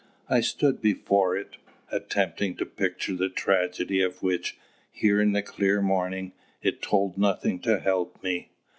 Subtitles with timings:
[0.29, 1.57] I stood before it,
[1.91, 4.57] attempting to picture the tragedy of which,
[4.91, 8.49] here in the clear morning, it told nothing to help me.